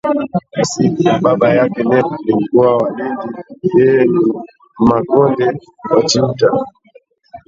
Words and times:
Asili 0.61 1.03
ya 1.07 1.17
baba 1.19 1.49
yake 1.55 1.83
Nape 1.83 2.09
ni 2.25 2.33
mkoa 2.35 2.77
wa 2.77 2.89
Lindi 2.89 3.35
yeye 3.75 4.05
ni 4.05 4.33
Mmakonde 4.79 5.61
wa 5.89 6.03
Chiuta 6.05 6.65